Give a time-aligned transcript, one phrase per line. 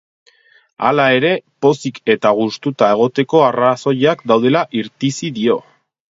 [0.87, 1.29] Hala ere,
[1.65, 5.59] pozik eta gustuta egoteko arrazoiak daudela irtizi dio.